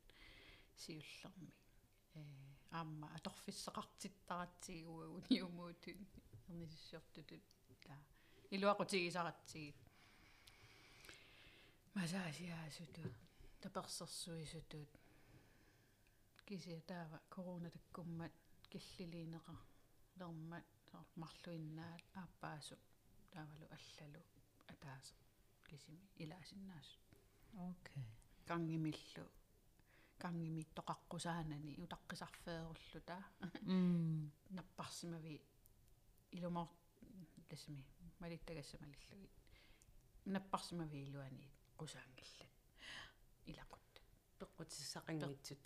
сиуллерми 0.82 1.52
э 2.14 2.16
аама 2.78 3.06
аторфиссеқартиттаратсигуагу 3.16 5.18
ниумуутун 5.30 5.98
ернисиссортутут 6.48 7.44
та 7.84 7.94
илуақутигисаратсигит 8.54 9.87
масаасиаасутут 11.98 13.12
таперсерсуисутут 13.60 14.90
кися 16.46 16.80
таава 16.90 17.18
корона 17.34 17.70
таккуммат 17.76 18.32
киллилиинеqa 18.70 19.54
лермат 20.18 20.66
марлуиннаат 21.22 22.02
ааппаасу 22.22 22.76
таавалу 23.32 23.66
аллалу 23.76 24.20
атааса 24.72 25.14
кисими 25.68 26.04
илаасиннаас 26.22 26.88
окей 27.68 28.06
кангимиллу 28.50 29.24
кангими 30.22 30.62
тоқаққусаанани 30.78 31.72
утаққисарфееруллута 31.84 33.18
м 33.66 34.32
наппарсимави 34.56 35.36
илумор 36.36 36.68
ласми 37.50 37.82
малиттагассамалиллуги 38.20 39.30
наппарсимави 40.34 40.98
илуани 41.06 41.48
пеққутиссақангитсут 44.38 45.60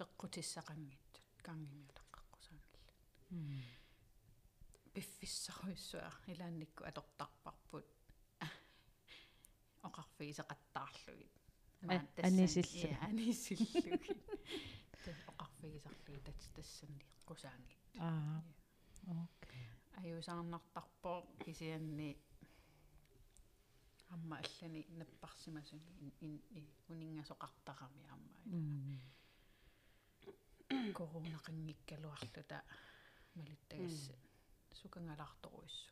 кангими 1.47 1.85
утаққаққусаангиллат 1.91 2.89
м 3.31 3.63
пиффиссаруиссуа 4.95 6.11
илаанникку 6.33 6.85
атортарпарпут 6.85 7.87
оқарфигисеқаттаарлугит 9.83 11.33
А- 11.83 12.07
анисиллу. 12.29 12.97
анисиллуги 13.09 14.01
тас 15.05 16.49
тассанни 16.55 17.05
қусаанги 17.27 17.77
аа 17.99 18.43
окей 19.25 19.67
аюусаарнартарпоо 20.01 21.19
кисианни 21.45 22.11
амма 24.15 24.37
аллани 24.43 24.83
наппарсимасуни 24.99 26.11
ин 26.27 26.35
ин 26.59 26.67
унингасоқартарами 26.93 28.03
амма 28.15 28.39
м 28.47 29.01
корона 30.99 31.39
қангиккалуарлута 31.47 32.59
малиттагасса 33.37 34.15
сукангалаарторуиссу 34.81 35.91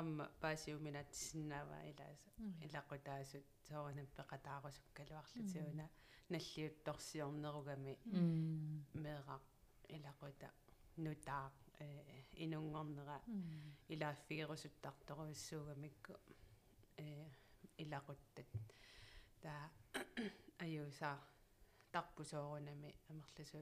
амма 0.00 0.24
паасиуминатсиннаава 0.42 1.78
илааса 1.90 2.30
илақутаасут 2.66 3.46
соорнам 3.68 4.08
пеқатаарусуккалуарлутиуна 4.18 5.86
наллиутторсиорнеругами 6.32 7.94
м 8.04 8.06
меэрақ 9.04 9.44
илақута 9.96 10.48
нутаа 11.04 11.46
э 11.80 11.82
инунгорнера 12.44 13.18
илааффигерусуттарторуиссуугамикку 13.92 16.12
э 17.00 17.06
илақуттат 17.82 18.48
таа 19.42 19.64
аюусаа 20.64 21.16
тарпусоорунами 21.92 22.90
амерласу 23.10 23.60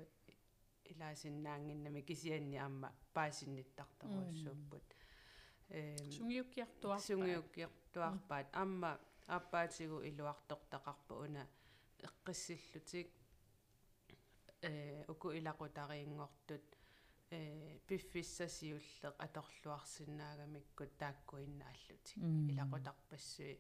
илаасиннаангиннами 0.93 2.01
кисианни 2.09 2.57
аама 2.65 2.89
паасинниттарторуиссууппут 3.17 4.87
э 5.69 5.97
сунгиуккиартуар 6.17 7.01
сунгиуккиортуарпаат 7.09 8.49
амма 8.63 8.91
аппаатигу 9.39 9.99
илуартортақарпу 10.09 11.15
уна 11.25 11.43
эққиссиллутик 12.07 13.09
э 14.69 15.05
уку 15.13 15.29
илақутариингортут 15.39 16.67
э 16.75 16.78
пиффиссасиуллеқ 17.31 19.15
аторлуарсинаагамиккут 19.27 20.93
тааккуиннааллутик 21.01 22.17
илақутарпассуи 22.51 23.55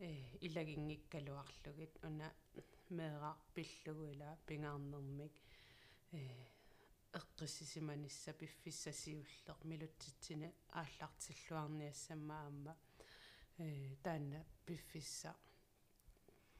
э 0.00 0.10
илагингиккалуарлугит. 0.46 1.94
Уна 2.02 2.28
меэраа 2.88 3.36
пиллугуила 3.54 4.38
пингаарнэрмик. 4.46 5.34
Э 6.12 6.20
эққиссисиманисса 7.18 8.32
пиффиссасиуллеқ 8.40 9.58
милутситсина 9.64 10.48
ааллартиллуарниассамаама 10.80 12.74
э 13.58 13.96
таанна 14.04 14.40
пиффисса 14.66 15.36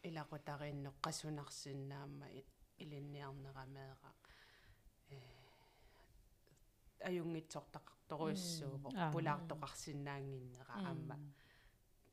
илақутариинно 0.02 0.90
қасунарсинаама 1.04 2.26
илинниарнерамеэра 2.83 4.12
э 4.12 4.29
аюнгитсортақарторуйссуупо 7.08 8.88
пулаартоқарсинаангиннера 9.14 10.74
аама 10.88 11.16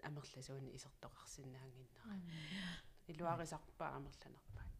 амерласууни 0.07 0.69
исертоқарсинаангиннера 0.77 2.13
илуарисарпа 3.11 3.85
амерланерпаат 3.97 4.71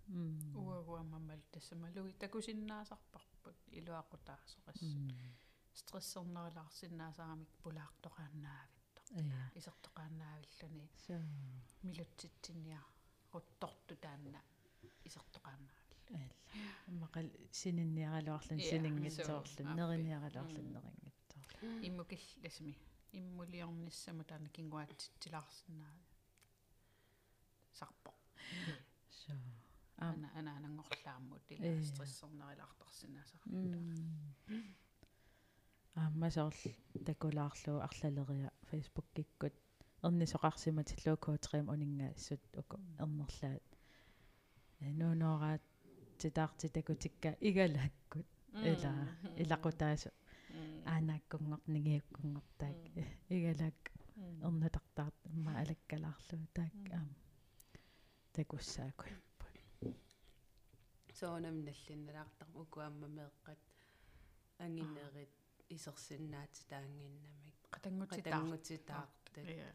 уагуаммамал 0.56 1.42
тассамалуги 1.52 2.14
такусиннаасарпарпут 2.24 3.58
илуақутаасоқас 3.80 4.80
стрессернерилаарсинаасаарамик 5.80 7.52
пулаартоқааннаавитто 7.64 9.02
исертоқааннаавиллуни 9.60 10.88
милутситсиниа 11.88 12.82
рутторту 13.34 13.96
таанна 14.06 14.40
исертоқааннаавилла 15.08 15.87
мақал 17.04 17.28
сининниаралуарлун 17.52 18.62
синингитсоорлун 18.72 19.68
нериниаралуарлун 19.80 20.68
нерингитсоор 20.76 21.46
иммукил 21.88 22.24
ласми 22.44 22.74
иммулиорниссаму 23.20 24.24
таана 24.24 24.50
кингуатситсилаарсинаа 24.58 25.96
сарпо 27.80 28.12
so 29.20 29.32
ана 29.98 30.28
ана 30.40 30.52
анангорлааммут 30.58 31.46
ила 31.52 31.84
стрессернерилаартарсинаасарпута 31.92 33.78
ааммасоорл 36.04 36.64
такулаарлуу 37.10 37.78
арлалерия 37.88 38.52
фейсбук 38.70 39.06
киккут 39.16 39.56
эрнисоқарсиматиллуу 40.04 41.18
коотерим 41.26 41.70
унингаассут 41.74 42.42
уку 42.62 42.78
эрнерлаат 43.00 43.66
нуунораат 45.00 45.64
титаарти 46.22 46.68
такутикка 46.78 47.30
игалааккут 47.48 48.28
ила 48.72 48.94
илақутаасу 49.44 50.10
аанааккунгорнигиуккунгортаак 50.94 52.82
игалаак 53.36 53.80
эрнатартаат 54.48 55.16
амма 55.34 55.52
алаккалаарлуу 55.62 56.48
таак 56.58 56.76
аама 56.98 57.16
такуссаакут 58.36 59.14
соонам 61.20 61.56
наллинналаартар 61.68 62.50
укуамма 62.62 63.08
меэккат 63.18 63.62
ангиннерит 64.66 65.34
исерсиннаати 65.76 66.62
таангиннамик 66.72 67.58
я 69.66 69.70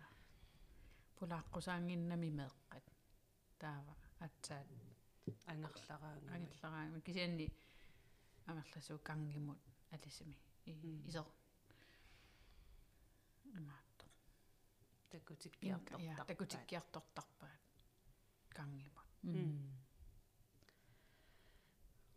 пулааққусаангиннами 1.16 2.31
меэққат 2.38 2.87
таава. 3.61 3.94
Атсаат 4.26 4.68
ангерлараanga 5.47 6.35
ангиллараами 6.37 7.01
кисианни 7.01 7.47
амерласуу 8.47 8.99
кангимут 8.99 9.59
алисими 9.91 10.37
исер 10.67 11.27
имаатто 13.59 14.05
такутиккиартортар 15.11 16.27
такутиккиартортарпаат 16.27 17.63
кангимут 18.49 19.09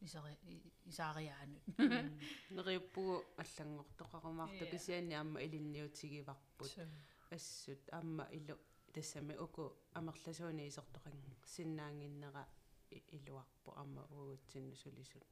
исери 0.01 0.37
исаариаанут 0.85 1.63
нериуппугу 2.49 3.23
аллангортоқарумаарту 3.37 4.65
кисианни 4.71 5.13
аама 5.13 5.39
илинниутигиварпут. 5.45 6.71
Ассут 7.31 7.81
аама 7.91 8.25
илу 8.31 8.55
тассами 8.93 9.35
уку 9.35 9.73
амерласууни 9.93 10.67
исертоқан 10.69 11.15
синнаангиннера 11.53 12.47
илуарпу 13.17 13.69
аама 13.81 14.01
уугутсинну 14.15 14.75
сулисут 14.83 15.25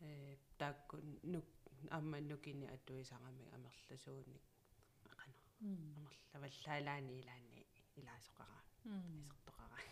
э 0.00 0.36
таакку 0.58 0.96
нук 1.32 1.46
аама 1.96 2.18
нукини 2.30 2.66
атуисарами 2.76 3.44
амерласууни 3.56 4.38
ақана 5.12 5.36
амерлаваллаалаани 5.98 7.12
илаани 7.20 7.60
илаасоқараа 7.98 8.62
исертоқараа 8.84 9.84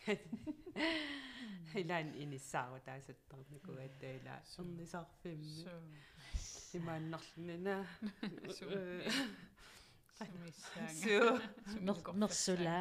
илаан 1.82 2.08
иниссаару 2.22 2.78
таасаттарнику 2.88 3.72
аттаила 3.86 4.34
эрнисарфимми 4.58 5.64
имааннарлунана 6.78 7.76
сумиссаанга 10.18 12.12
мерсула 12.22 12.78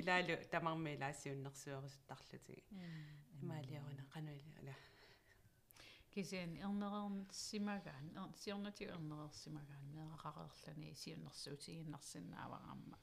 илаалу 0.00 0.34
тамарми 0.50 0.90
илаассиуннэрсуорисуттарлутиги 0.96 2.64
имаалиаруна 3.42 4.04
кануили 4.14 4.52
ала 4.60 4.76
кисиан 6.14 6.52
эрнерерсимагаан 6.66 8.06
ер 8.22 8.30
сиорнатиг 8.42 8.88
эрнерерсимагаан 8.96 9.84
меэқақарерлани 9.96 10.94
сиуннэрсуутигиннарсинааварамма 11.02 12.98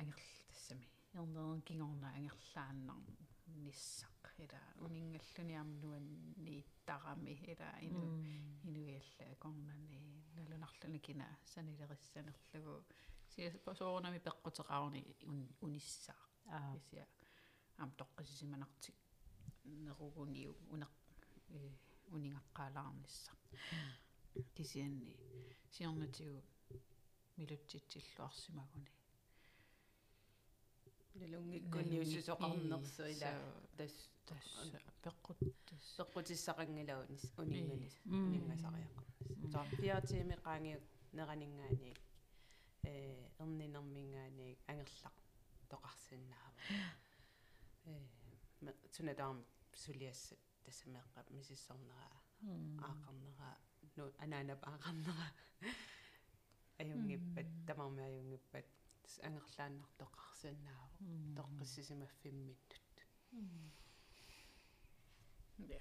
ангерл 0.00 0.30
тассами 0.48 0.86
ернерен 1.20 1.60
кингорна 1.68 2.08
ангерлааннар 2.18 3.00
ниссақ 3.64 4.24
ила 4.38 4.60
унингаллуни 4.84 5.54
амнуан 5.62 6.06
нииттарами 6.44 7.32
ила 7.52 7.68
ину 7.88 8.04
инуиалла 8.68 9.34
корнани 9.42 10.00
налунарлуни 10.36 10.98
кина 10.98 11.26
санилериссанерлугу 11.44 12.84
сиас 13.32 13.54
посоорнами 13.64 14.18
пеққутеқарни 14.18 15.02
униссаа 15.60 16.76
исиа 16.76 17.06
ам 17.78 17.90
тоққисисиманартик 18.00 18.96
неругуниу 19.64 20.54
унеқ 20.74 20.92
э 21.48 21.58
унингаққаалаарнisса 22.14 23.32
кисианни 24.54 25.16
сиорнатигу 31.12 31.78
милутситсиллуарсимагуни 31.90 32.70
лалунгиккуниуссусоқарнерсу 32.70 33.02
ила 33.10 33.32
тас 33.76 33.94
тас 34.26 34.46
пеққут 35.02 35.38
тас 35.66 35.84
пеққутиссақангилаунис 35.98 37.24
унинганис 37.38 37.94
унингасариақарнис 38.06 39.52
соо 39.52 39.64
пиатими 39.80 40.36
qaangiuk 40.44 40.82
неранингаани 41.12 41.92
э 42.84 42.92
эрнинермингаани 43.38 44.58
ангерлақ 44.70 45.16
тоқарсиннаава 45.70 46.52
э 47.86 48.72
тунатаам 48.94 49.38
сулиассат 49.74 50.38
тассамеэққап 50.64 51.26
мисиссорнера 51.30 52.08
аақарнера 52.86 53.50
ну 53.96 54.04
анаанап 54.18 54.60
аақарнера 54.70 55.28
аюнгиппат 56.78 57.48
тамарми 57.66 58.02
аюнгиппат 58.02 58.66
ангерлааннартоқарсинаава 60.44 61.36
тоққиссисимаффиммиттут 61.36 62.80
я 65.58 65.80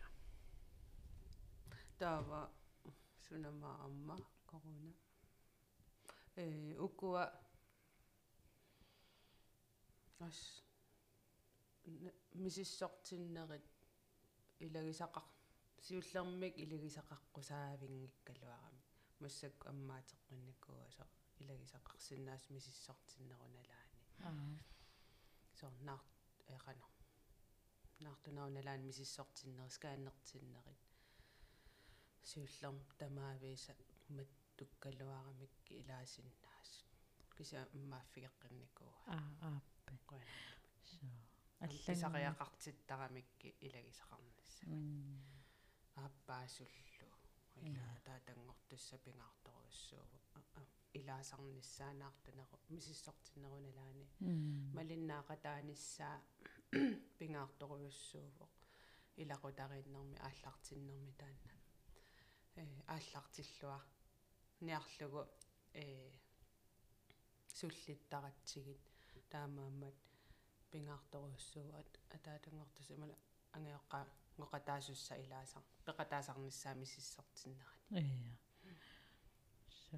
таава 1.98 2.52
сунама 3.28 3.84
амма 3.86 4.17
корона 4.45 4.93
э 6.36 6.78
укуа. 6.78 7.34
Ас. 10.19 10.63
Мисиссортиннерит. 12.34 13.63
Илагисақар 14.60 15.24
сиуллермик 15.82 16.58
илагисақаққусаавингиккалуарами 16.58 18.84
массак 19.19 19.65
аммаатеққинникуасо 19.72 21.06
илагисақарсиннаас 21.39 22.50
мисиссортиннеруналаани 24.20 24.60
сорнаар 25.60 26.02
эқано 26.56 26.88
наартунауналаани 28.00 28.86
мисиссортиннерискааннертиннерит 28.90 30.82
сиуллерм 32.30 32.78
тамаависа 33.00 33.74
маттуккалуарамикки 34.18 35.74
илаасиннаас 35.82 36.72
киса 37.38 37.60
аммааффигеққинникуа 37.76 38.94
аа 39.16 39.24
ааппа 39.48 39.94
қуана 40.10 40.36
so 40.90 41.06
писариақартиттарамикки 41.88 43.50
илагисақарнасса 43.66 44.64
ааппаасуллу 46.04 47.10
ила 47.68 47.88
таатангортусса 48.06 48.98
пингаарторуссууву 49.06 50.18
илаасарниссаанаартанеро 50.97 52.58
мисиссортиннеруналаани 52.75 54.08
малиннаақатааниссаа 54.78 56.17
пингаарторуйуссуувоқ 57.19 58.54
илақутариннэрми 59.21 60.17
ааллартиннэрми 60.28 61.13
таанна. 61.21 61.54
Э 62.62 62.63
ааллартиллуа. 62.95 63.80
Ниарлугу 64.67 65.21
э 65.73 66.12
суллиттаратсигит. 67.58 68.84
Таамааммат 69.32 69.97
пингаарторуйуссууват 70.71 71.91
атаатангортус 72.15 72.89
имала 72.95 73.15
ангиоққа 73.56 73.99
ngoqataasussa 74.39 75.15
ilaasar 75.23 75.63
peqataasarnissaami 75.86 76.86
sissartinnerani 76.93 78.02
ия 78.02 78.36
so 79.82 79.97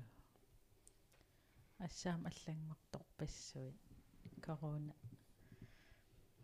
ассаам 1.86 2.26
аллангорторпассуи 2.30 3.74
корона. 4.46 4.96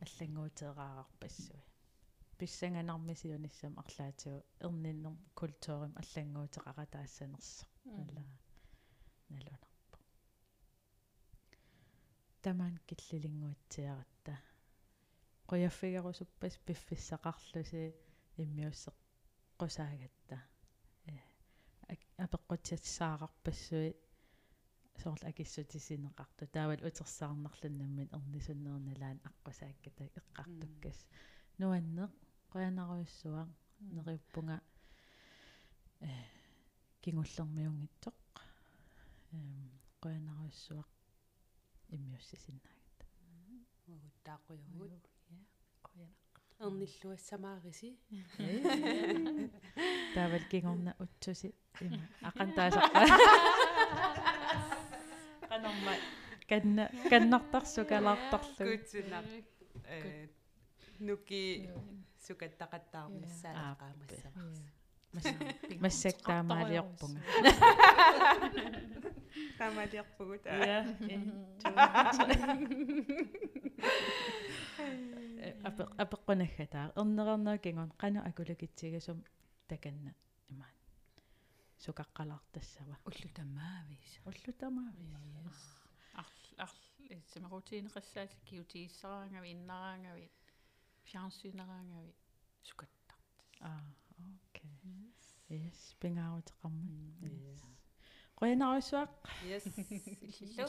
Аллангуутеэраарарпассуи 0.06 1.62
писсанганармисиониссам 2.38 3.73
арлаатиу 3.84 4.43
эрниннер 4.65 5.15
культуурим 5.39 5.93
аллангуутеқаратаассанерсо 6.02 7.65
ала 7.86 8.23
налунарпа. 9.30 9.97
Тамаан 12.43 12.76
киллилингуатсиаратта 12.88 14.34
qoyaffigerusuppas 15.50 16.54
piffissaqarlusi 16.65 17.84
иммиуссе 18.43 18.91
qusaaгаtta 19.60 20.38
апеққутсассаарарпассуи 22.26 23.89
соорл 25.01 25.23
акиссутисинеқарту 25.29 26.47
таавал 26.55 26.81
утерсаарнарлуннаммит 26.89 28.10
эрнисуннерналаан 28.17 29.19
аққусаакката 29.29 30.03
эққартуккас 30.19 30.99
нуаннеқ 31.60 32.12
qoyanaruissuа 32.51 33.43
нериуппунга 33.95 34.57
э 36.07 36.10
кингуллермиунгитсоқ 37.03 38.17
эм 39.36 39.69
qoyanaruissuaq 40.03 40.89
иммиуссисиннаагата 41.95 43.05
угуттааққуйагут 43.93 45.05
эрниллуассамаариси 46.60 47.89
таавал 50.15 50.43
кингорна 50.51 50.91
утсуси 51.03 51.49
има 51.81 52.01
ақантаасаққа 52.29 53.01
канорма 55.67 55.93
канна 56.49 56.89
каннартарсу 57.10 57.86
калаартарлу 57.86 58.56
кутсунаа 58.58 59.23
э 59.84 60.27
нуки 60.99 61.69
сукаттақаттаармассаалақаамассаварс 62.25 64.60
массактаамаалиорпунга 65.84 67.21
таамаалиорпугут 69.60 70.43
я 70.45 70.80
апе 75.67 75.84
апеққунаггатаа 76.03 76.86
эрнерернаа 76.95 77.58
кингон 77.58 77.91
қану 78.01 78.19
сукаққалаартассава 81.84 82.96
уллутамаавис. 83.08 84.12
Уллутамаавис. 84.30 85.62
Арл 86.13 86.48
арл 86.66 86.82
симарутиинеқассаати 87.32 88.38
киутииссараангави 88.50 89.52
иннараангави 89.56 90.28
фиарсуинераангави 91.08 92.13
сукаттартас 92.63 93.50
аа 93.62 93.82
окей. 94.46 94.74
Yes. 95.50 95.80
Пингаарутеқарма 96.02 96.86
yes. 97.22 97.62
qoyanarusuaq 98.40 99.12
yes 99.52 99.63
иллиллу 100.44 100.68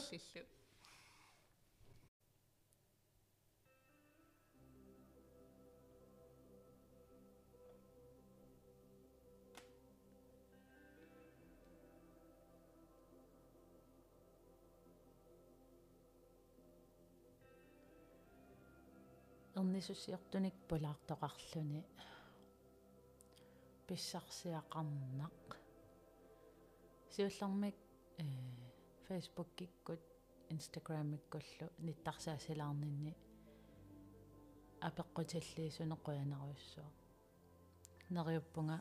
эрнисуссиортуник 19.79 20.55
пулаартоқарлүни 20.67 21.81
писсарсиақарнақ. 23.87 25.47
Сиуллармик 27.11 27.75
э 28.17 28.19
фейсбуккиккут 29.07 30.01
инстаграмиккуллу 30.49 31.67
ниттарсаасилаарнинни 31.85 33.13
апеққутиллиисуне 34.81 35.95
қуянаруйссуа 36.05 36.89
нериуппунга 38.09 38.77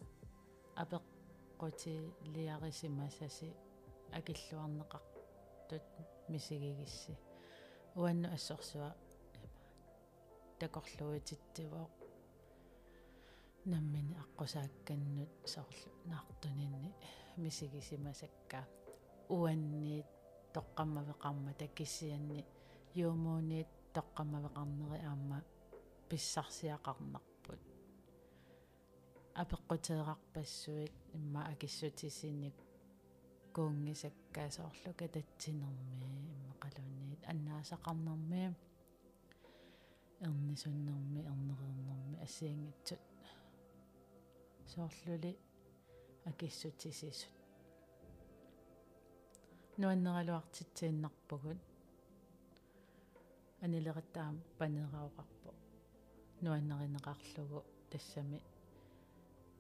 апеққутилиарисимасаси 0.83 3.49
акиллуарнеқартут 4.19 5.85
мисигигисси. 6.29 7.15
Уанну 7.95 8.29
ассорсуа 8.35 8.97
такорлуутиттивоо 10.61 11.87
наммини 13.65 14.15
аққусаакканнут 14.25 15.31
соорлу 15.45 15.91
наартунинни. 16.05 16.93
Мисигисимасакка 17.37 18.67
уанниит 19.29 20.07
тоққаммавеқарма 20.55 21.53
такиссианни 21.55 22.45
юумууниит 22.95 23.69
тоққаммавеқарнери 23.95 25.05
аама 25.05 25.45
писсарсиақарнарпут. 26.09 27.61
Апеққутеэқарпассуит 29.43 30.93
имма 31.15 31.47
акиссутисинник 31.53 32.55
куунгисаккаасоорлука 33.55 35.09
татсинерми 35.09 36.09
имма 36.35 36.55
қалуниит 36.63 37.23
аннаасақарнэрми 37.33 38.55
эрнисуннэрми 40.27 41.21
эрнерернэрми 41.31 42.17
ассиангитсут 42.27 43.01
соорлули 44.73 45.33
акиссутисисут 46.25 47.35
нуаннералуартитсииннарпугут 49.81 51.61
анилериттаам 53.65 54.37
панераоқарпо 54.59 55.51
нуаннеринеқарлугу 56.41 57.65
тассами. 57.91 58.41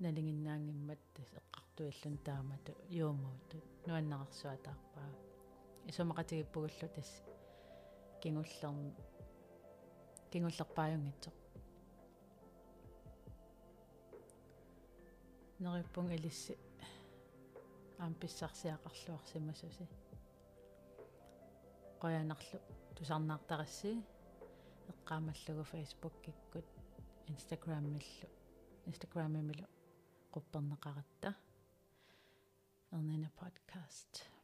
Налингиннаангиммат 0.00 1.00
тас 1.14 1.30
эққартуиллун 1.40 2.16
таамату 2.26 2.72
юумууту 2.88 3.56
нуаннеқарсуатаарпаа 3.86 5.10
исумақатигиппугуллу 5.90 6.88
тас 6.94 7.10
кингуллерми 8.20 8.94
кингуллерпааюнгитсоқ 10.32 11.36
нериппун 15.64 16.08
илисси 16.16 16.54
аам 18.02 18.12
писсарсиақарлуарсимасуси 18.20 19.86
qoyanarlu 22.02 22.58
tusarnaartarassi 22.96 23.90
эққаамаллугу 24.92 25.64
Facebook 25.72 26.14
киккут 26.24 26.66
Instagram-миллу 27.34 28.28
Instagram-миллу 28.90 29.66
qupperneqaratta 30.34 31.30
ernina 32.96 33.30
podcast 33.40 34.37